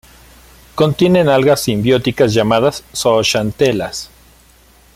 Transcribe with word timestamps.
Contienen 0.73 1.29
algas 1.29 1.61
simbióticas 1.61 2.33
llamadas 2.33 2.83
zooxantelas. 2.91 4.09